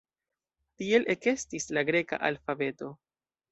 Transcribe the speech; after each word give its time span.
Tiel 0.83 1.05
ekestis 1.15 1.71
la 1.79 1.85
greka 1.91 2.21
alfabeto. 2.33 2.93